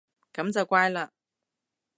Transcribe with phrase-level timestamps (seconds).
[0.33, 1.09] 噉就乖嘞